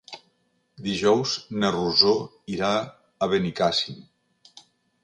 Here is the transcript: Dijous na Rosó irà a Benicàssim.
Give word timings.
Dijous 0.87 1.35
na 1.65 1.71
Rosó 1.75 2.15
irà 2.57 2.73
a 3.27 3.31
Benicàssim. 3.37 4.03